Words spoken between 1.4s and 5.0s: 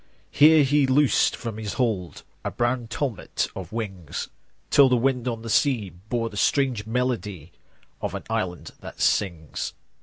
His hold A brown tumult of wings, Till the